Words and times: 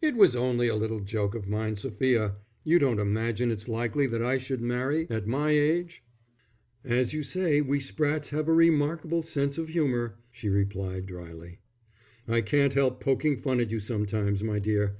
"It 0.00 0.16
was 0.16 0.34
only 0.34 0.66
a 0.66 0.74
little 0.74 0.98
joke 0.98 1.36
of 1.36 1.46
mine, 1.46 1.76
Sophia. 1.76 2.34
You 2.64 2.80
don't 2.80 2.98
imagine 2.98 3.52
it's 3.52 3.68
likely 3.68 4.08
that 4.08 4.20
I 4.20 4.36
should 4.36 4.60
marry 4.60 5.08
at 5.08 5.28
my 5.28 5.50
age." 5.52 6.02
"As 6.84 7.12
you 7.12 7.22
say, 7.22 7.60
we 7.60 7.78
Sprattes 7.78 8.30
have 8.30 8.48
a 8.48 8.52
remarkable 8.52 9.22
sense 9.22 9.58
of 9.58 9.68
humour," 9.68 10.16
she 10.32 10.48
replied, 10.48 11.06
dryly. 11.06 11.60
"I 12.26 12.40
can't 12.40 12.74
help 12.74 13.00
poking 13.00 13.36
fun 13.36 13.60
at 13.60 13.70
you 13.70 13.78
sometimes, 13.78 14.42
my 14.42 14.58
dear. 14.58 14.96